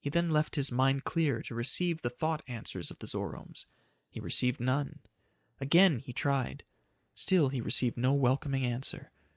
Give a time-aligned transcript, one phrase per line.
[0.00, 3.66] He then left his mind clear to receive the thought answers of the Zoromes.
[4.10, 4.98] He received none.
[5.60, 6.64] Again he tried.
[7.14, 9.12] Still he received no welcoming answer.